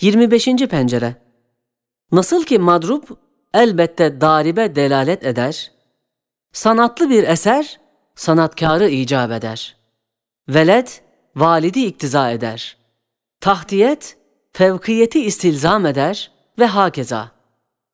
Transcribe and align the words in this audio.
25. 0.00 0.46
pencere 0.46 1.14
Nasıl 2.12 2.44
ki 2.44 2.58
madrup 2.58 3.18
elbette 3.54 4.20
daribe 4.20 4.76
delalet 4.76 5.24
eder, 5.26 5.72
sanatlı 6.52 7.10
bir 7.10 7.24
eser 7.24 7.80
sanatkarı 8.14 8.88
icap 8.88 9.32
eder. 9.32 9.76
Veled 10.48 10.88
validi 11.36 11.80
iktiza 11.80 12.30
eder. 12.30 12.76
Tahtiyet 13.40 14.16
fevkiyeti 14.52 15.20
istilzam 15.24 15.86
eder 15.86 16.30
ve 16.58 16.66
hakeza. 16.66 17.30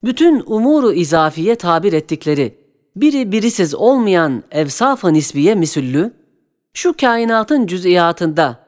Bütün 0.05 0.43
umuru 0.47 0.93
izafiye 0.93 1.55
tabir 1.55 1.93
ettikleri 1.93 2.59
biri 2.97 3.33
birisiz 3.33 3.75
olmayan 3.75 4.43
evsaf-ı 4.51 5.13
nisbiye 5.13 5.55
misüllü, 5.55 6.13
şu 6.75 6.97
kainatın 6.97 7.67
cüz'iyatında 7.67 8.67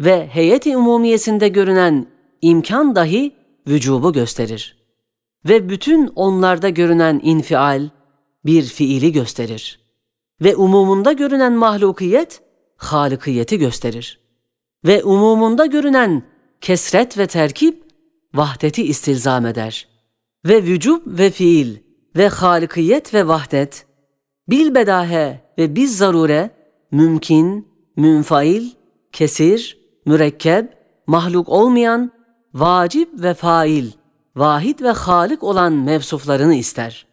ve 0.00 0.26
heyeti 0.26 0.76
umumiyesinde 0.76 1.48
görünen 1.48 2.15
imkan 2.46 2.96
dahi 2.96 3.32
vücubu 3.68 4.12
gösterir. 4.12 4.76
Ve 5.48 5.68
bütün 5.68 6.06
onlarda 6.06 6.68
görünen 6.68 7.20
infial 7.22 7.88
bir 8.44 8.62
fiili 8.62 9.12
gösterir. 9.12 9.80
Ve 10.40 10.56
umumunda 10.56 11.12
görünen 11.12 11.52
mahlukiyet, 11.52 12.40
halikiyeti 12.76 13.58
gösterir. 13.58 14.20
Ve 14.86 15.04
umumunda 15.04 15.66
görünen 15.66 16.22
kesret 16.60 17.18
ve 17.18 17.26
terkip, 17.26 17.84
vahdeti 18.34 18.82
istilzam 18.82 19.46
eder. 19.46 19.88
Ve 20.44 20.62
vücub 20.62 21.00
ve 21.06 21.30
fiil 21.30 21.76
ve 22.16 22.28
halikiyet 22.28 23.14
ve 23.14 23.28
vahdet, 23.28 23.86
bilbedahe 24.48 25.40
ve 25.58 25.76
biz 25.76 25.98
zarure, 25.98 26.50
mümkün, 26.90 27.68
münfail, 27.96 28.70
kesir, 29.12 29.78
mürekkep, 30.06 30.76
mahluk 31.06 31.48
olmayan, 31.48 32.15
vacip 32.58 33.08
ve 33.22 33.34
fail, 33.34 33.90
vahid 34.36 34.80
ve 34.80 34.90
halik 34.90 35.42
olan 35.42 35.72
mevsuflarını 35.72 36.54
ister. 36.54 37.06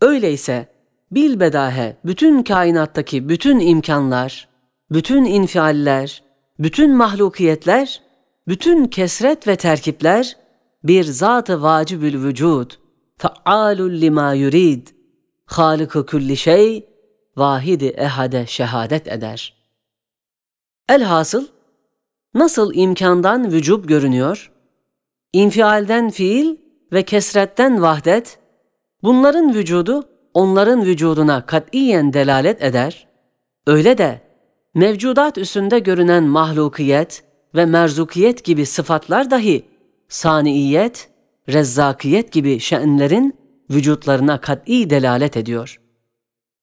Öyleyse 0.00 0.68
bilbedahe 1.10 1.96
bütün 2.04 2.42
kainattaki 2.42 3.28
bütün 3.28 3.58
imkanlar, 3.58 4.48
bütün 4.90 5.24
infialler, 5.24 6.22
bütün 6.58 6.96
mahlukiyetler, 6.96 8.02
bütün 8.48 8.86
kesret 8.86 9.48
ve 9.48 9.56
terkipler 9.56 10.36
bir 10.84 11.04
zat-ı 11.04 11.62
vacibül 11.62 12.24
vücud, 12.24 12.70
faalul 13.16 14.00
lima 14.00 14.32
yurid, 14.32 14.88
halıkı 15.46 16.06
külli 16.06 16.36
şey, 16.36 16.88
vahidi 17.36 17.86
ehade 17.86 18.46
şehadet 18.46 19.08
eder. 19.08 19.54
Elhasıl, 20.88 21.46
nasıl 22.34 22.74
imkandan 22.74 23.52
vücub 23.52 23.84
görünüyor, 23.84 24.53
infialden 25.34 26.10
fiil 26.10 26.56
ve 26.92 27.02
kesretten 27.02 27.82
vahdet, 27.82 28.38
bunların 29.02 29.54
vücudu 29.54 30.08
onların 30.34 30.84
vücuduna 30.84 31.46
katiyen 31.46 32.12
delalet 32.12 32.62
eder, 32.62 33.06
öyle 33.66 33.98
de 33.98 34.20
mevcudat 34.74 35.38
üstünde 35.38 35.78
görünen 35.78 36.24
mahlukiyet 36.24 37.24
ve 37.54 37.66
merzukiyet 37.66 38.44
gibi 38.44 38.66
sıfatlar 38.66 39.30
dahi 39.30 39.64
saniyet, 40.08 41.08
rezzakiyet 41.48 42.32
gibi 42.32 42.60
şenlerin 42.60 43.36
vücutlarına 43.70 44.40
kat'i 44.40 44.90
delalet 44.90 45.36
ediyor. 45.36 45.80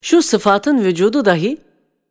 Şu 0.01 0.21
sıfatın 0.21 0.83
vücudu 0.83 1.25
dahi 1.25 1.57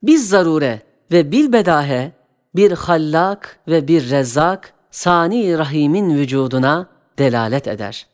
biz 0.02 0.28
zarure 0.28 0.83
ve 1.12 1.33
bilbedahe 1.33 2.12
bir 2.56 2.72
hallak 2.72 3.61
ve 3.69 3.89
bir 3.89 4.11
rezzak 4.11 4.74
sani 4.91 5.58
rahimin 5.58 6.19
vücuduna 6.19 6.86
delalet 7.19 7.69
eder. 7.69 8.06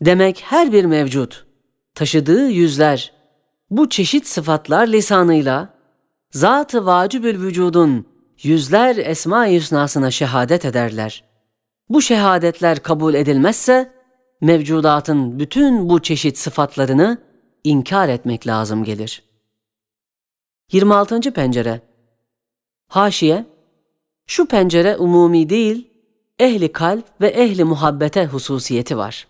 Demek 0.00 0.42
her 0.46 0.72
bir 0.72 0.84
mevcut 0.84 1.46
taşıdığı 1.94 2.48
yüzler 2.48 3.12
bu 3.70 3.88
çeşit 3.88 4.26
sıfatlar 4.26 4.86
lisanıyla 4.86 5.68
zat-ı 6.30 6.86
vacibül 6.86 7.40
vücudun 7.40 8.06
yüzler 8.42 8.96
esma-i 8.96 9.56
hüsnasına 9.56 10.10
şehadet 10.10 10.64
ederler. 10.64 11.24
Bu 11.88 12.02
şehadetler 12.02 12.78
kabul 12.78 13.14
edilmezse 13.14 13.92
mevcudatın 14.40 15.38
bütün 15.38 15.88
bu 15.88 16.02
çeşit 16.02 16.38
sıfatlarını 16.38 17.18
inkar 17.64 18.08
etmek 18.08 18.46
lazım 18.46 18.84
gelir. 18.84 19.22
26. 20.72 21.32
pencere 21.32 21.80
Haşiye 22.88 23.46
Şu 24.26 24.46
pencere 24.46 24.96
umumi 24.96 25.48
değil, 25.48 25.90
ehli 26.38 26.72
kalp 26.72 27.04
ve 27.20 27.28
ehli 27.28 27.64
muhabbete 27.64 28.26
hususiyeti 28.26 28.96
var. 28.96 29.26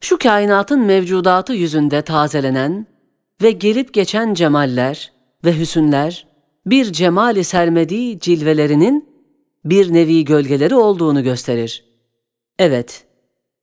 Şu 0.00 0.18
kainatın 0.18 0.80
mevcudatı 0.80 1.52
yüzünde 1.52 2.02
tazelenen 2.02 2.86
ve 3.42 3.50
gelip 3.50 3.94
geçen 3.94 4.34
cemaller 4.34 5.12
ve 5.44 5.58
hüsünler 5.58 6.26
bir 6.66 6.92
cemali 6.92 7.44
sermediği 7.44 8.20
cilvelerinin 8.20 9.08
bir 9.64 9.92
nevi 9.92 10.24
gölgeleri 10.24 10.74
olduğunu 10.74 11.22
gösterir. 11.22 11.84
Evet, 12.58 13.06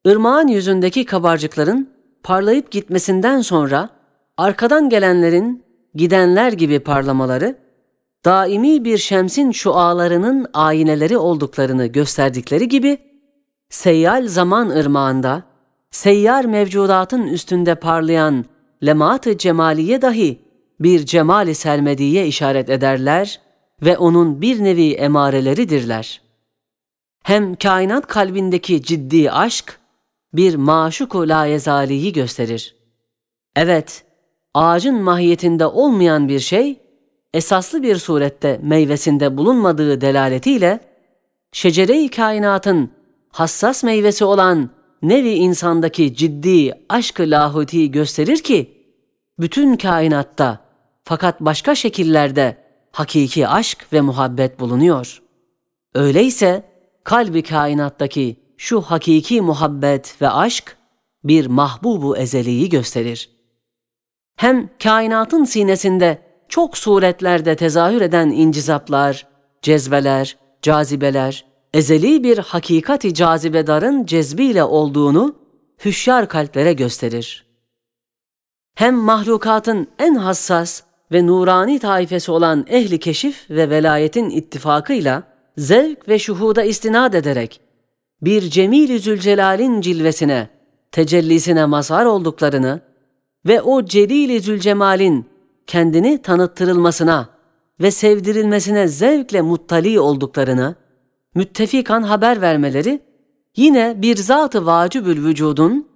ırmağın 0.07 0.47
yüzündeki 0.47 1.05
kabarcıkların 1.05 1.89
parlayıp 2.23 2.71
gitmesinden 2.71 3.41
sonra 3.41 3.89
arkadan 4.37 4.89
gelenlerin 4.89 5.63
gidenler 5.95 6.53
gibi 6.53 6.79
parlamaları, 6.79 7.57
daimi 8.25 8.85
bir 8.85 8.97
şemsin 8.97 9.51
şualarının 9.51 10.47
ayneleri 10.53 11.17
olduklarını 11.17 11.85
gösterdikleri 11.85 12.69
gibi, 12.69 12.97
seyyal 13.69 14.27
zaman 14.27 14.69
ırmağında, 14.69 15.43
seyyar 15.91 16.45
mevcudatın 16.45 17.27
üstünde 17.27 17.75
parlayan 17.75 18.45
lemat-ı 18.85 19.37
cemaliye 19.37 20.01
dahi 20.01 20.39
bir 20.79 21.05
cemali 21.05 21.55
sermediye 21.55 22.27
işaret 22.27 22.69
ederler 22.69 23.41
ve 23.81 23.97
onun 23.97 24.41
bir 24.41 24.63
nevi 24.63 24.93
emareleridirler. 24.93 26.21
Hem 27.23 27.55
kainat 27.55 28.07
kalbindeki 28.07 28.81
ciddi 28.81 29.31
aşk 29.31 29.79
bir 30.33 30.55
maşuku 30.55 31.29
layezaliyi 31.29 32.13
gösterir. 32.13 32.75
Evet, 33.55 34.03
ağacın 34.53 34.95
mahiyetinde 34.95 35.65
olmayan 35.65 36.29
bir 36.29 36.39
şey, 36.39 36.84
esaslı 37.35 37.83
bir 37.83 37.97
surette 37.97 38.59
meyvesinde 38.63 39.37
bulunmadığı 39.37 40.01
delaletiyle, 40.01 40.79
şecere-i 41.51 42.09
kainatın 42.09 42.91
hassas 43.29 43.83
meyvesi 43.83 44.25
olan 44.25 44.69
nevi 45.01 45.29
insandaki 45.29 46.15
ciddi 46.15 46.71
aşk-ı 46.89 47.23
lahuti 47.23 47.91
gösterir 47.91 48.37
ki, 48.37 48.85
bütün 49.39 49.77
kainatta 49.77 50.59
fakat 51.03 51.41
başka 51.41 51.75
şekillerde 51.75 52.57
hakiki 52.91 53.47
aşk 53.47 53.87
ve 53.93 54.01
muhabbet 54.01 54.59
bulunuyor. 54.59 55.21
Öyleyse 55.95 56.63
kalbi 57.03 57.43
kainattaki 57.43 58.35
şu 58.57 58.81
hakiki 58.81 59.41
muhabbet 59.41 60.21
ve 60.21 60.29
aşk 60.29 60.77
bir 61.23 61.45
mahbubu 61.45 62.17
ezeliyi 62.17 62.69
gösterir. 62.69 63.29
Hem 64.35 64.69
kainatın 64.83 65.43
sinesinde 65.43 66.24
çok 66.49 66.77
suretlerde 66.77 67.55
tezahür 67.55 68.01
eden 68.01 68.29
incizaplar, 68.29 69.27
cezbeler, 69.61 70.37
cazibeler, 70.61 71.45
ezeli 71.73 72.23
bir 72.23 72.37
hakikati 72.37 73.13
cazibedarın 73.13 74.05
cezbiyle 74.05 74.63
olduğunu 74.63 75.35
hüşyar 75.85 76.29
kalplere 76.29 76.73
gösterir. 76.73 77.45
Hem 78.75 78.95
mahlukatın 78.95 79.87
en 79.99 80.15
hassas 80.15 80.81
ve 81.11 81.27
nurani 81.27 81.79
taifesi 81.79 82.31
olan 82.31 82.65
ehli 82.69 82.99
keşif 82.99 83.49
ve 83.49 83.69
velayetin 83.69 84.29
ittifakıyla 84.29 85.23
zevk 85.57 86.09
ve 86.09 86.19
şuhuda 86.19 86.63
istinad 86.63 87.13
ederek 87.13 87.61
bir 88.21 88.41
Cemil-i 88.41 88.99
Zülcelal'in 88.99 89.81
cilvesine, 89.81 90.49
tecellisine 90.91 91.65
mazhar 91.65 92.05
olduklarını 92.05 92.81
ve 93.45 93.61
o 93.61 93.85
Celil-i 93.85 94.39
Zülcemal'in 94.39 95.25
kendini 95.67 96.21
tanıttırılmasına 96.21 97.29
ve 97.81 97.91
sevdirilmesine 97.91 98.87
zevkle 98.87 99.41
muttali 99.41 99.99
olduklarını 99.99 100.75
müttefikan 101.35 102.03
haber 102.03 102.41
vermeleri 102.41 103.01
yine 103.55 104.01
bir 104.01 104.15
zat-ı 104.15 104.65
vacibül 104.65 105.25
vücudun 105.25 105.87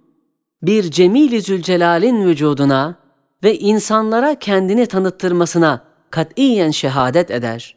bir 0.62 0.92
Cemil-i 0.92 1.42
Zülcelal'in 1.42 2.25
vücuduna 2.25 2.95
ve 3.44 3.60
insanlara 3.60 4.36
kendini 4.36 4.86
tanıttırmasına 4.86 5.83
katiyen 6.10 6.71
şehadet 6.71 7.31
eder. 7.31 7.75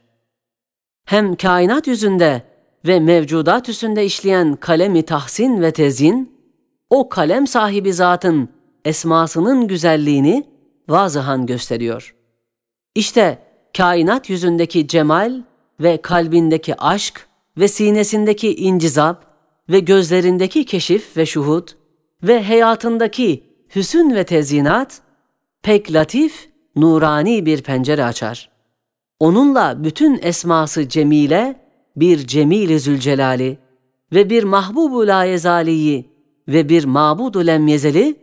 Hem 1.04 1.36
kainat 1.36 1.86
yüzünde 1.86 2.42
ve 2.86 3.00
mevcudat 3.00 3.68
üstünde 3.68 4.04
işleyen 4.04 4.56
kalemi 4.56 5.02
tahsin 5.02 5.62
ve 5.62 5.72
tezin, 5.72 6.32
o 6.90 7.08
kalem 7.08 7.46
sahibi 7.46 7.92
zatın 7.92 8.48
esmasının 8.84 9.68
güzelliğini 9.68 10.51
vazıhan 10.88 11.46
gösteriyor. 11.46 12.14
İşte 12.94 13.38
kainat 13.76 14.31
yüzündeki 14.31 14.88
cemal 14.88 15.43
ve 15.81 16.02
kalbindeki 16.02 16.75
aşk 16.76 17.26
ve 17.58 17.69
sinesindeki 17.69 18.55
incizap 18.55 19.26
ve 19.69 19.81
gözlerindeki 19.81 20.64
keşif 20.64 21.17
ve 21.17 21.26
şuhud 21.26 21.69
ve 22.23 22.44
hayatındaki 22.44 23.44
hüsün 23.75 24.14
ve 24.14 24.25
tezyinat 24.25 25.00
pek 25.62 25.93
latif, 25.93 26.49
nurani 26.76 27.46
bir 27.46 27.62
pencere 27.62 28.05
açar. 28.05 28.50
Onunla 29.20 29.85
bütün 29.85 30.20
esması 30.23 30.88
cemile 30.88 31.61
bir 31.96 32.26
cemil-i 32.26 32.81
zülcelali 32.81 33.58
ve 34.12 34.31
bir 34.31 34.44
mahbubu 34.44 35.06
layezaliyi 35.06 36.11
ve 36.49 36.69
bir 36.69 36.85
mabudu 36.85 37.46
lemyezeli 37.46 38.17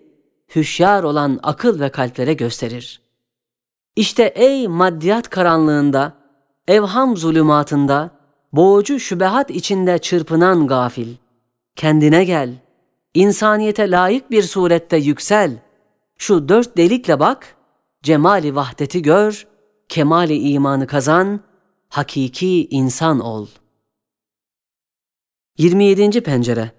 hüşyar 0.56 1.04
olan 1.04 1.40
akıl 1.44 1.80
ve 1.80 1.90
kalplere 1.90 2.34
gösterir. 2.34 3.02
İşte 3.96 4.24
ey 4.24 4.68
maddiyat 4.68 5.30
karanlığında, 5.30 6.14
evham 6.68 7.18
zulümatında, 7.18 8.12
boğucu 8.54 9.00
şübehat 9.00 9.50
içinde 9.50 9.98
çırpınan 9.98 10.68
gafil, 10.68 11.16
kendine 11.76 12.24
gel, 12.24 12.54
insaniyete 13.14 13.92
layık 13.92 14.32
bir 14.32 14.44
surette 14.44 14.98
yüksel, 14.98 15.58
şu 16.18 16.50
dört 16.50 16.78
delikle 16.78 17.20
bak, 17.20 17.56
cemali 18.04 18.56
vahdeti 18.56 19.02
gör, 19.02 19.48
kemali 19.90 20.38
imanı 20.38 20.88
kazan, 20.88 21.40
hakiki 21.90 22.68
insan 22.68 23.20
ol. 23.20 23.48
27. 25.58 26.22
pencere 26.22 26.72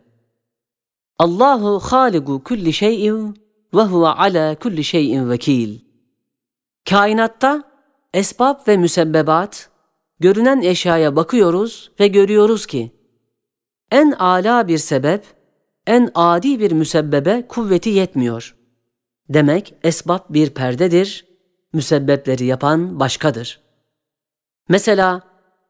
Allahu 1.18 1.80
haligu 1.80 2.44
kulli 2.44 2.72
şeyin 2.72 3.49
ve 3.74 3.80
huve 3.80 4.06
ala 4.06 4.54
kulli 4.54 4.84
şeyin 4.84 5.30
vekil. 5.30 5.80
Kainatta 6.90 7.62
esbab 8.14 8.68
ve 8.68 8.76
müsebbebat, 8.76 9.70
görünen 10.20 10.60
eşyaya 10.60 11.16
bakıyoruz 11.16 11.90
ve 12.00 12.08
görüyoruz 12.08 12.66
ki, 12.66 12.90
en 13.90 14.12
ala 14.12 14.68
bir 14.68 14.78
sebep, 14.78 15.24
en 15.86 16.10
adi 16.14 16.60
bir 16.60 16.72
müsebbebe 16.72 17.46
kuvveti 17.48 17.90
yetmiyor. 17.90 18.56
Demek 19.28 19.74
esbab 19.82 20.20
bir 20.30 20.50
perdedir, 20.50 21.26
müsebbepleri 21.72 22.44
yapan 22.44 23.00
başkadır. 23.00 23.60
Mesela 24.68 25.22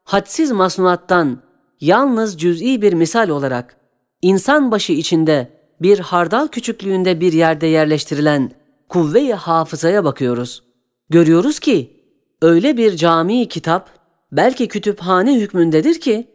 hadsiz 0.03 0.51
masnuattan 0.51 1.41
yalnız 1.81 2.39
cüz'i 2.39 2.81
bir 2.81 2.93
misal 2.93 3.29
olarak 3.29 3.77
insan 4.21 4.71
başı 4.71 4.93
içinde 4.93 5.60
bir 5.81 5.99
hardal 5.99 6.47
küçüklüğünde 6.47 7.21
bir 7.21 7.33
yerde 7.33 7.67
yerleştirilen 7.67 8.51
kuvve-i 8.89 9.33
hafızaya 9.33 10.03
bakıyoruz. 10.03 10.63
Görüyoruz 11.09 11.59
ki 11.59 12.03
öyle 12.41 12.77
bir 12.77 12.95
cami 12.95 13.47
kitap 13.47 13.89
belki 14.31 14.67
kütüphane 14.67 15.39
hükmündedir 15.39 16.01
ki 16.01 16.27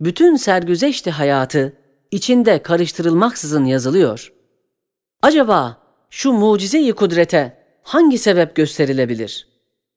bütün 0.00 0.36
sergüzeşti 0.36 1.10
hayatı 1.10 1.76
içinde 2.10 2.62
karıştırılmaksızın 2.62 3.64
yazılıyor. 3.64 4.32
Acaba 5.22 5.78
şu 6.10 6.32
mucize-i 6.32 6.92
kudrete 6.92 7.58
hangi 7.82 8.18
sebep 8.18 8.56
gösterilebilir? 8.56 9.48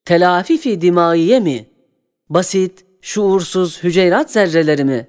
Telafifi 0.06 0.82
dimaiye 0.82 1.40
mi? 1.40 1.68
Basit, 2.30 2.86
şuursuz 3.02 3.84
hüceyrat 3.84 4.32
zerreleri 4.32 4.84
mi? 4.84 5.08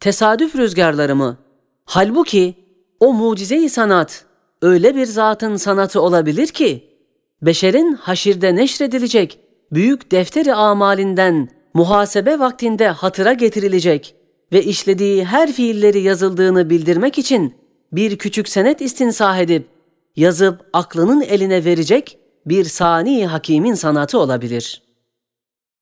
Tesadüf 0.00 0.56
rüzgarları 0.56 1.16
mı? 1.16 1.38
Halbuki 1.84 2.63
o 3.00 3.12
mucize-i 3.12 3.68
sanat 3.68 4.24
öyle 4.62 4.96
bir 4.96 5.06
zatın 5.06 5.56
sanatı 5.56 6.00
olabilir 6.00 6.46
ki, 6.46 6.90
beşerin 7.42 7.94
haşirde 7.94 8.56
neşredilecek 8.56 9.38
büyük 9.72 10.10
defteri 10.10 10.54
amalinden 10.54 11.48
muhasebe 11.74 12.38
vaktinde 12.38 12.88
hatıra 12.88 13.32
getirilecek 13.32 14.14
ve 14.52 14.62
işlediği 14.62 15.24
her 15.24 15.52
fiilleri 15.52 16.00
yazıldığını 16.00 16.70
bildirmek 16.70 17.18
için 17.18 17.54
bir 17.92 18.18
küçük 18.18 18.48
senet 18.48 18.80
istinsah 18.80 19.38
edip 19.38 19.68
yazıp 20.16 20.60
aklının 20.72 21.20
eline 21.20 21.64
verecek 21.64 22.18
bir 22.46 22.64
sani 22.64 23.26
hakimin 23.26 23.74
sanatı 23.74 24.18
olabilir. 24.18 24.82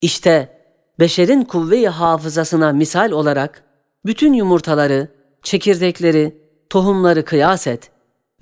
İşte 0.00 0.58
beşerin 0.98 1.44
kuvve-i 1.44 1.88
hafızasına 1.88 2.72
misal 2.72 3.10
olarak 3.10 3.64
bütün 4.06 4.32
yumurtaları, 4.32 5.08
çekirdekleri, 5.42 6.41
tohumları 6.72 7.24
kıyas 7.24 7.66
et 7.66 7.90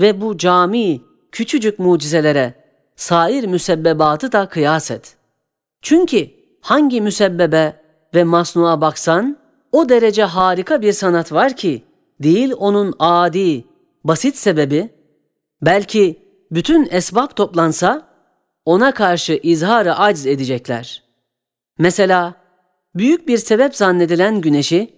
ve 0.00 0.20
bu 0.20 0.38
cami 0.38 1.00
küçücük 1.32 1.78
mucizelere 1.78 2.54
sair 2.96 3.44
müsebbebatı 3.44 4.32
da 4.32 4.48
kıyas 4.48 4.90
et. 4.90 5.16
Çünkü 5.82 6.30
hangi 6.60 7.00
müsebbebe 7.00 7.80
ve 8.14 8.24
masnuğa 8.24 8.80
baksan 8.80 9.36
o 9.72 9.88
derece 9.88 10.24
harika 10.24 10.82
bir 10.82 10.92
sanat 10.92 11.32
var 11.32 11.56
ki 11.56 11.84
değil 12.22 12.52
onun 12.58 12.94
adi, 12.98 13.64
basit 14.04 14.36
sebebi 14.36 14.90
belki 15.62 16.22
bütün 16.50 16.88
esbab 16.90 17.36
toplansa 17.36 18.08
ona 18.64 18.94
karşı 18.94 19.40
izharı 19.42 19.94
aciz 19.94 20.26
edecekler. 20.26 21.02
Mesela 21.78 22.34
büyük 22.94 23.28
bir 23.28 23.38
sebep 23.38 23.76
zannedilen 23.76 24.40
güneşi 24.40 24.94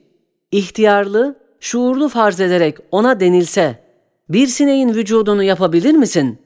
ihtiyarlı 0.50 1.41
şuurlu 1.62 2.08
farz 2.08 2.40
ederek 2.40 2.78
ona 2.90 3.20
denilse, 3.20 3.82
bir 4.28 4.46
sineğin 4.46 4.94
vücudunu 4.94 5.42
yapabilir 5.42 5.94
misin? 5.94 6.38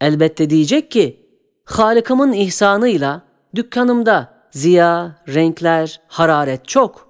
Elbette 0.00 0.50
diyecek 0.50 0.90
ki, 0.90 1.26
Halık'ımın 1.64 2.32
ihsanıyla 2.32 3.22
dükkanımda 3.54 4.34
ziya, 4.50 5.22
renkler, 5.28 6.00
hararet 6.08 6.68
çok. 6.68 7.08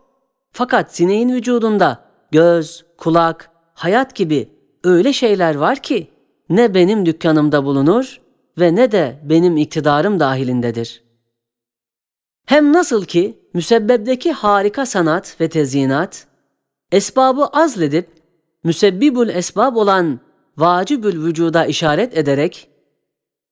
Fakat 0.52 0.96
sineğin 0.96 1.32
vücudunda 1.32 2.04
göz, 2.30 2.84
kulak, 2.98 3.50
hayat 3.74 4.14
gibi 4.14 4.48
öyle 4.84 5.12
şeyler 5.12 5.54
var 5.54 5.78
ki 5.78 6.10
ne 6.48 6.74
benim 6.74 7.06
dükkanımda 7.06 7.64
bulunur 7.64 8.20
ve 8.58 8.74
ne 8.74 8.92
de 8.92 9.20
benim 9.24 9.56
iktidarım 9.56 10.20
dahilindedir. 10.20 11.04
Hem 12.46 12.72
nasıl 12.72 13.04
ki 13.04 13.38
müsebbebdeki 13.54 14.32
harika 14.32 14.86
sanat 14.86 15.40
ve 15.40 15.48
tezyinat, 15.48 16.26
esbabı 16.94 17.46
azledip 17.46 18.08
müsebbibül 18.64 19.28
esbab 19.28 19.76
olan 19.76 20.20
vacibül 20.56 21.24
vücuda 21.24 21.66
işaret 21.66 22.18
ederek 22.18 22.68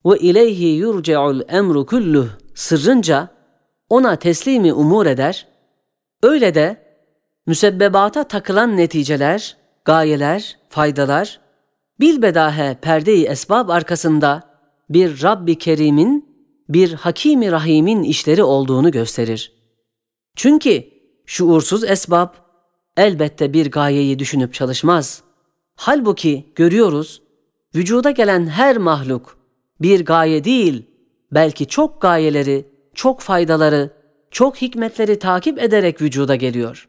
ve 0.06 0.18
ileyhi 0.18 0.66
yurce'ul 0.66 1.40
emru 1.48 1.86
kulluh 1.86 2.28
sırrınca 2.54 3.28
ona 3.88 4.16
teslimi 4.16 4.72
umur 4.72 5.06
eder, 5.06 5.46
öyle 6.22 6.54
de 6.54 6.76
müsebbebata 7.46 8.24
takılan 8.24 8.76
neticeler, 8.76 9.56
gayeler, 9.84 10.58
faydalar, 10.68 11.40
bilbedahe 12.00 12.78
perde-i 12.82 13.24
esbab 13.24 13.68
arkasında 13.68 14.42
bir 14.90 15.22
Rabbi 15.22 15.58
Kerim'in, 15.58 16.36
bir 16.68 16.92
Hakimi 16.92 17.52
Rahim'in 17.52 18.02
işleri 18.02 18.42
olduğunu 18.42 18.90
gösterir. 18.90 19.52
Çünkü 20.36 20.84
şuursuz 21.26 21.84
esbab 21.84 22.41
elbette 22.96 23.52
bir 23.52 23.70
gayeyi 23.70 24.18
düşünüp 24.18 24.54
çalışmaz. 24.54 25.22
Halbuki 25.76 26.52
görüyoruz, 26.54 27.22
vücuda 27.74 28.10
gelen 28.10 28.46
her 28.46 28.76
mahluk 28.76 29.38
bir 29.80 30.04
gaye 30.04 30.44
değil, 30.44 30.86
belki 31.32 31.66
çok 31.66 32.00
gayeleri, 32.02 32.66
çok 32.94 33.20
faydaları, 33.20 33.90
çok 34.30 34.56
hikmetleri 34.56 35.18
takip 35.18 35.62
ederek 35.62 36.02
vücuda 36.02 36.36
geliyor. 36.36 36.88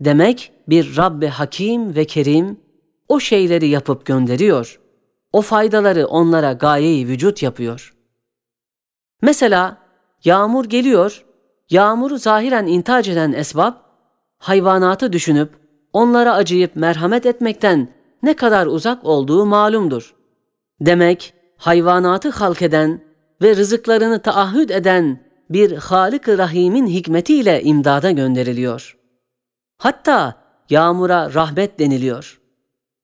Demek 0.00 0.52
bir 0.68 0.96
Rabbi 0.96 1.26
Hakim 1.26 1.94
ve 1.94 2.04
Kerim 2.04 2.60
o 3.08 3.20
şeyleri 3.20 3.68
yapıp 3.68 4.06
gönderiyor. 4.06 4.80
O 5.32 5.42
faydaları 5.42 6.06
onlara 6.06 6.52
gayeyi 6.52 7.08
vücut 7.08 7.42
yapıyor. 7.42 7.94
Mesela 9.22 9.78
yağmur 10.24 10.64
geliyor, 10.64 11.24
yağmuru 11.70 12.18
zahiren 12.18 12.66
intac 12.66 13.12
eden 13.12 13.32
esbab, 13.32 13.74
hayvanatı 14.40 15.12
düşünüp 15.12 15.50
onlara 15.92 16.34
acıyıp 16.34 16.76
merhamet 16.76 17.26
etmekten 17.26 17.88
ne 18.22 18.36
kadar 18.36 18.66
uzak 18.66 19.04
olduğu 19.04 19.46
malumdur. 19.46 20.14
Demek 20.80 21.34
hayvanatı 21.56 22.30
halk 22.30 22.62
eden 22.62 23.00
ve 23.42 23.56
rızıklarını 23.56 24.22
taahhüt 24.22 24.70
eden 24.70 25.20
bir 25.50 25.76
Halık-ı 25.76 26.38
Rahim'in 26.38 26.86
hikmetiyle 26.86 27.62
imdada 27.62 28.10
gönderiliyor. 28.10 28.96
Hatta 29.78 30.34
yağmura 30.70 31.34
rahmet 31.34 31.78
deniliyor. 31.78 32.40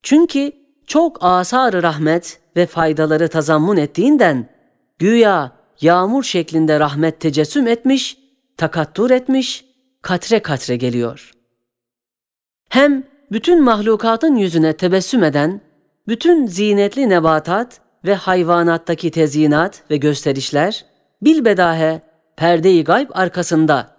Çünkü 0.03 0.53
çok 0.87 1.19
asar 1.21 1.83
rahmet 1.83 2.41
ve 2.57 2.67
faydaları 2.67 3.29
tazammun 3.29 3.77
ettiğinden 3.77 4.49
güya 4.99 5.53
yağmur 5.81 6.23
şeklinde 6.23 6.81
rahmet 6.81 7.21
tecessüm 7.21 7.67
etmiş, 7.67 8.19
takattur 8.57 9.11
etmiş 9.11 9.66
katre 10.07 10.39
katre 10.39 10.77
geliyor. 10.77 11.31
Hem 12.69 13.05
bütün 13.33 13.63
mahlukatın 13.63 14.37
yüzüne 14.37 14.73
tebessüm 14.73 15.25
eden, 15.25 15.61
bütün 16.09 16.47
zinetli 16.47 17.09
nebatat 17.09 17.81
ve 18.05 18.15
hayvanattaki 18.15 19.11
tezyinat 19.11 19.83
ve 19.91 19.97
gösterişler, 19.97 20.85
bilbedahe 21.23 22.03
perde-i 22.37 22.85
gayb 22.85 23.11
arkasında 23.13 23.97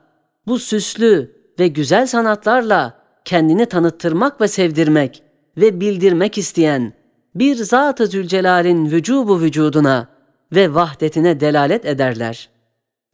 bu 0.48 0.60
süslü, 0.60 1.38
ve 1.60 1.68
güzel 1.68 2.08
sanatlarla 2.08 2.94
kendini 3.26 3.66
tanıttırmak 3.66 4.42
ve 4.42 4.48
sevdirmek 4.48 5.24
ve 5.58 5.82
bildirmek 5.82 6.38
isteyen 6.38 6.94
bir 7.36 7.56
Zat-ı 7.56 8.08
Zülcelal'in 8.08 8.92
vücubu 8.92 9.42
vücuduna 9.42 10.08
ve 10.56 10.74
vahdetine 10.74 11.40
delalet 11.40 11.86
ederler. 11.86 12.50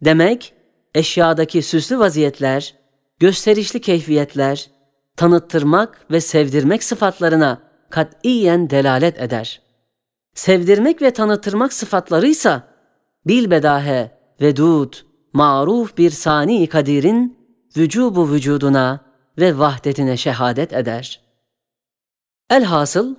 Demek, 0.01 0.53
eşyadaki 0.95 1.61
süslü 1.61 1.99
vaziyetler, 1.99 2.82
gösterişli 3.19 3.81
keyfiyetler, 3.81 4.71
tanıttırmak 5.17 6.11
ve 6.11 6.21
sevdirmek 6.21 6.83
sıfatlarına 6.83 7.61
katiyen 7.89 8.69
delalet 8.69 9.21
eder. 9.21 9.61
Sevdirmek 10.33 11.01
ve 11.01 11.11
tanıttırmak 11.11 11.73
sıfatlarıysa 11.73 12.67
bilbedahe, 13.27 14.11
vedud, 14.41 14.93
maruf 15.33 15.97
bir 15.97 16.09
sani 16.09 16.67
kadirin 16.67 17.37
vücubu 17.77 18.29
vücuduna 18.29 18.99
ve 19.39 19.59
vahdetine 19.59 20.17
şehadet 20.17 20.73
eder. 20.73 21.21
Elhasıl, 22.49 23.15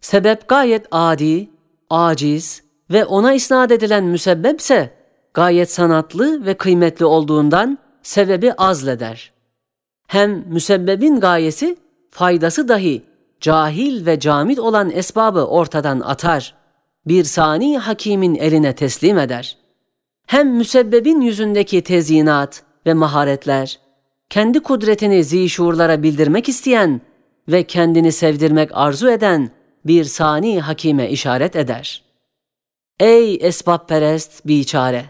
sebep 0.00 0.48
gayet 0.48 0.86
adi, 0.90 1.50
aciz 1.90 2.62
ve 2.90 3.04
ona 3.04 3.32
isnat 3.32 3.72
edilen 3.72 4.04
müsebbepse 4.04 4.96
gayet 5.34 5.70
sanatlı 5.70 6.46
ve 6.46 6.54
kıymetli 6.54 7.04
olduğundan 7.04 7.78
sebebi 8.06 8.52
azleder. 8.52 9.32
Hem 10.06 10.44
müsebbebin 10.48 11.20
gayesi 11.20 11.76
faydası 12.10 12.68
dahi 12.68 13.02
cahil 13.40 14.06
ve 14.06 14.20
camit 14.20 14.58
olan 14.58 14.90
esbabı 14.90 15.46
ortadan 15.46 16.00
atar, 16.00 16.54
bir 17.06 17.24
sani 17.24 17.78
hakimin 17.78 18.34
eline 18.34 18.74
teslim 18.74 19.18
eder. 19.18 19.56
Hem 20.26 20.56
müsebbebin 20.56 21.20
yüzündeki 21.20 21.82
tezyinat 21.82 22.62
ve 22.86 22.94
maharetler, 22.94 23.80
kendi 24.30 24.60
kudretini 24.60 25.24
zişurlara 25.24 26.02
bildirmek 26.02 26.48
isteyen 26.48 27.00
ve 27.48 27.62
kendini 27.62 28.12
sevdirmek 28.12 28.70
arzu 28.72 29.10
eden 29.10 29.50
bir 29.86 30.04
sani 30.04 30.60
hakime 30.60 31.10
işaret 31.10 31.56
eder. 31.56 32.02
Ey 33.00 33.38
esbab 33.40 33.88
perest 33.88 34.46
biçare! 34.46 35.04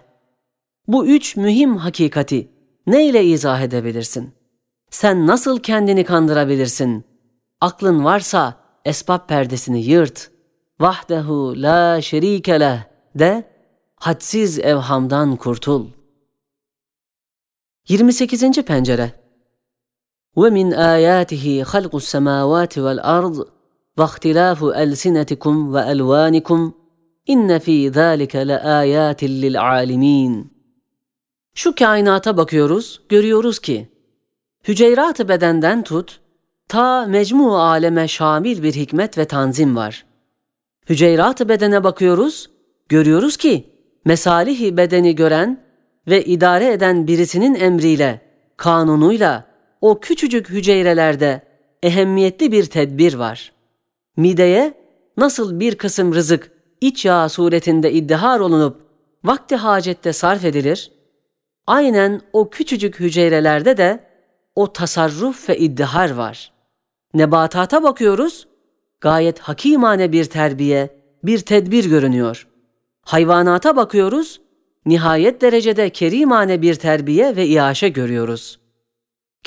Bu 0.88 1.06
üç 1.06 1.36
mühim 1.36 1.76
hakikati 1.76 2.55
ne 2.86 3.06
ile 3.06 3.24
izah 3.24 3.60
edebilirsin? 3.60 4.34
Sen 4.90 5.26
nasıl 5.26 5.60
kendini 5.60 6.04
kandırabilirsin? 6.04 7.04
Aklın 7.60 8.04
varsa 8.04 8.54
esbab 8.84 9.28
perdesini 9.28 9.84
yırt. 9.84 10.30
Vahdehu 10.80 11.54
la 11.56 12.02
şerike 12.02 12.60
leh 12.60 12.78
de 13.14 13.44
hadsiz 13.96 14.58
evhamdan 14.58 15.36
kurtul. 15.36 15.86
28. 17.88 18.62
pencere 18.62 19.12
Ve 20.36 20.50
min 20.50 20.70
ayatihi 20.70 21.62
halqus 21.62 22.04
semawati 22.04 22.84
vel 22.84 22.98
ard 23.02 23.36
ve 23.98 24.04
ihtilafu 24.04 24.74
elsinetikum 24.74 25.74
ve 25.74 25.80
elvanikum 25.80 26.76
inne 27.26 27.60
fi 27.60 27.90
zalika 27.94 28.38
la 28.38 28.58
ayatin 28.58 29.42
lil 29.42 29.62
alimin.'' 29.62 30.55
Şu 31.56 31.74
kainata 31.74 32.36
bakıyoruz, 32.36 33.00
görüyoruz 33.08 33.58
ki 33.58 33.88
hüceyrat-ı 34.68 35.28
bedenden 35.28 35.82
tut, 35.82 36.20
ta 36.68 37.06
mecmu 37.06 37.58
aleme 37.58 38.08
şamil 38.08 38.62
bir 38.62 38.72
hikmet 38.72 39.18
ve 39.18 39.24
tanzim 39.24 39.76
var. 39.76 40.04
Hüceyrat-ı 40.88 41.48
bedene 41.48 41.84
bakıyoruz, 41.84 42.50
görüyoruz 42.88 43.36
ki 43.36 43.70
mesalihi 44.04 44.76
bedeni 44.76 45.14
gören 45.14 45.64
ve 46.08 46.24
idare 46.24 46.72
eden 46.72 47.06
birisinin 47.06 47.54
emriyle, 47.54 48.20
kanunuyla 48.56 49.46
o 49.80 50.00
küçücük 50.00 50.48
hücrelerde 50.48 51.42
ehemmiyetli 51.82 52.52
bir 52.52 52.64
tedbir 52.64 53.14
var. 53.14 53.52
Mideye 54.16 54.74
nasıl 55.16 55.60
bir 55.60 55.74
kısım 55.74 56.14
rızık 56.14 56.50
iç 56.80 57.04
yağ 57.04 57.28
suretinde 57.28 57.92
iddihar 57.92 58.40
olunup 58.40 58.80
vakti 59.24 59.56
hacette 59.56 60.12
sarf 60.12 60.44
edilir, 60.44 60.95
aynen 61.66 62.20
o 62.32 62.50
küçücük 62.50 63.00
hücrelerde 63.00 63.76
de 63.76 64.00
o 64.54 64.72
tasarruf 64.72 65.48
ve 65.48 65.58
iddihar 65.58 66.10
var. 66.10 66.52
Nebatata 67.14 67.82
bakıyoruz, 67.82 68.46
gayet 69.00 69.38
hakimane 69.38 70.12
bir 70.12 70.24
terbiye, 70.24 71.00
bir 71.24 71.38
tedbir 71.38 71.84
görünüyor. 71.84 72.48
Hayvanata 73.02 73.76
bakıyoruz, 73.76 74.40
nihayet 74.86 75.40
derecede 75.40 75.90
kerimane 75.90 76.62
bir 76.62 76.74
terbiye 76.74 77.36
ve 77.36 77.46
iaşe 77.46 77.88
görüyoruz. 77.88 78.60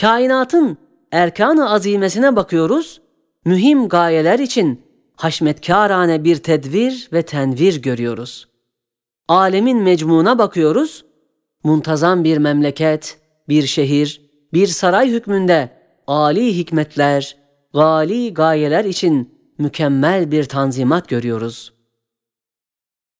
Kainatın 0.01 0.77
erkan-ı 1.11 1.69
azimesine 1.69 2.35
bakıyoruz, 2.35 3.01
mühim 3.45 3.89
gayeler 3.89 4.39
için 4.39 4.81
haşmetkârane 5.15 6.23
bir 6.23 6.35
tedvir 6.35 7.09
ve 7.13 7.21
tenvir 7.21 7.81
görüyoruz. 7.81 8.47
Alemin 9.27 9.77
mecmuna 9.77 10.37
bakıyoruz, 10.37 11.05
muntazam 11.69 12.23
bir 12.23 12.37
memleket, 12.37 13.17
bir 13.49 13.63
şehir, 13.63 14.21
bir 14.53 14.67
saray 14.67 15.09
hükmünde 15.09 15.69
âli 16.07 16.57
hikmetler, 16.57 17.37
gali 17.73 18.33
gayeler 18.33 18.85
için 18.85 19.39
mükemmel 19.57 20.31
bir 20.31 20.43
tanzimat 20.43 21.09
görüyoruz. 21.09 21.73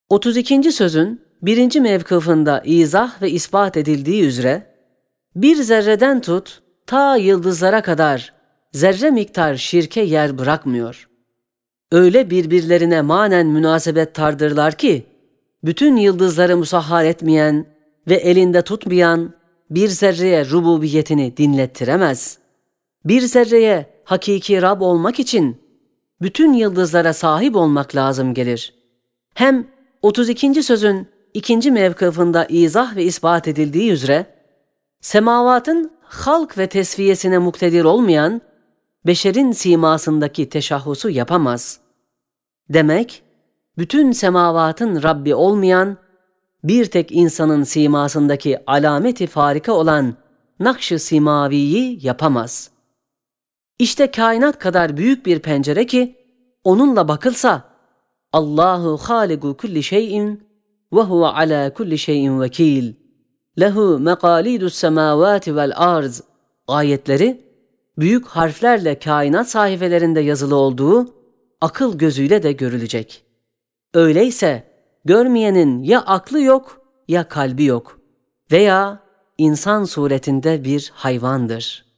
32. 0.09 0.71
sözün 0.71 1.21
birinci 1.41 1.81
mevkıfında 1.81 2.61
izah 2.65 3.21
ve 3.21 3.31
ispat 3.31 3.77
edildiği 3.77 4.23
üzere 4.23 4.75
bir 5.35 5.55
zerreden 5.55 6.21
tut 6.21 6.61
ta 6.87 7.15
yıldızlara 7.15 7.81
kadar 7.81 8.33
zerre 8.71 9.11
miktar 9.11 9.55
şirke 9.55 10.01
yer 10.01 10.37
bırakmıyor. 10.37 11.09
Öyle 11.91 12.29
birbirlerine 12.29 13.01
manen 13.01 13.47
münasebet 13.47 14.15
tardırlar 14.15 14.73
ki 14.73 15.05
bütün 15.63 15.95
yıldızları 15.95 16.57
musahhar 16.57 17.05
etmeyen 17.05 17.78
ve 18.09 18.15
elinde 18.15 18.61
tutmayan 18.61 19.33
bir 19.69 19.87
zerreye 19.87 20.49
rububiyetini 20.49 21.37
dinlettiremez. 21.37 22.37
Bir 23.05 23.21
zerreye 23.21 23.89
hakiki 24.03 24.61
Rab 24.61 24.81
olmak 24.81 25.19
için 25.19 25.61
bütün 26.21 26.53
yıldızlara 26.53 27.13
sahip 27.13 27.55
olmak 27.55 27.95
lazım 27.95 28.33
gelir. 28.33 28.73
Hem 29.33 29.67
32. 30.01 30.63
sözün 30.63 31.07
ikinci 31.33 31.71
mevkıfında 31.71 32.45
izah 32.45 32.95
ve 32.95 33.03
ispat 33.03 33.47
edildiği 33.47 33.91
üzere, 33.91 34.25
semavatın 35.01 35.91
halk 36.01 36.57
ve 36.57 36.67
tesviyesine 36.67 37.37
muktedir 37.37 37.83
olmayan, 37.83 38.41
beşerin 39.05 39.51
simasındaki 39.51 40.49
teşahhusu 40.49 41.09
yapamaz. 41.09 41.79
Demek, 42.69 43.23
bütün 43.77 44.11
semavatın 44.11 45.03
Rabbi 45.03 45.35
olmayan, 45.35 45.97
bir 46.63 46.85
tek 46.85 47.11
insanın 47.11 47.63
simasındaki 47.63 48.59
alameti 48.67 49.27
farika 49.27 49.73
olan 49.73 50.15
nakş-ı 50.59 50.99
simaviyi 50.99 52.05
yapamaz. 52.05 52.71
İşte 53.79 54.11
kainat 54.11 54.59
kadar 54.59 54.97
büyük 54.97 55.25
bir 55.25 55.39
pencere 55.39 55.85
ki, 55.85 56.15
onunla 56.63 57.07
bakılsa, 57.07 57.63
Allahu 58.33 58.97
haligu 58.97 59.57
kulli 59.57 59.83
şeyin 59.83 60.43
ve 60.93 61.01
huve 61.01 61.25
ala 61.25 61.73
kulli 61.73 61.97
şeyin 61.97 62.41
vekil. 62.41 62.93
Lehu 63.59 63.99
mekalidus 63.99 64.73
semavati 64.73 65.55
vel 65.55 65.71
arz 65.75 66.21
ayetleri 66.67 67.49
büyük 67.97 68.27
harflerle 68.27 68.99
kainat 68.99 69.49
sayfelerinde 69.49 70.19
yazılı 70.19 70.55
olduğu 70.55 71.15
akıl 71.61 71.97
gözüyle 71.97 72.43
de 72.43 72.51
görülecek. 72.51 73.23
Öyleyse 73.93 74.68
görmeyenin 75.05 75.83
ya 75.83 76.01
aklı 76.01 76.41
yok 76.41 76.81
ya 77.07 77.27
kalbi 77.27 77.65
yok 77.65 77.99
veya 78.51 78.99
insan 79.37 79.83
suretinde 79.83 80.63
bir 80.63 80.91
hayvandır.'' 80.95 81.88